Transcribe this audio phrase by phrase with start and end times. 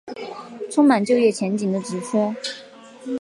[0.71, 2.35] 充满就业前景的职缺